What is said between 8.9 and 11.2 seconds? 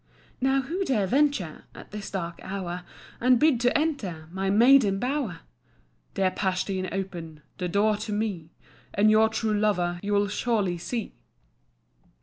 And your true lover You'll surely see."